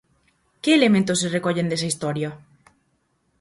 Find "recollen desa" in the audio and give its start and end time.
1.35-1.89